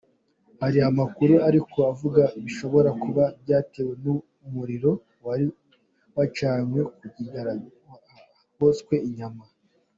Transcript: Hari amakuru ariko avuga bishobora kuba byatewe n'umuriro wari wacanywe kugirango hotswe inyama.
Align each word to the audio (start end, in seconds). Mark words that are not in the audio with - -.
Hari 0.61 0.79
amakuru 0.89 1.33
ariko 1.49 1.77
avuga 1.91 2.23
bishobora 2.43 2.89
kuba 3.03 3.23
byatewe 3.41 3.93
n'umuriro 4.03 4.91
wari 5.25 5.45
wacanywe 6.15 6.79
kugirango 6.99 7.69
hotswe 8.57 8.95
inyama. 9.09 9.43